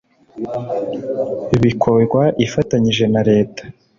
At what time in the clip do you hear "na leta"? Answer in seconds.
3.13-3.63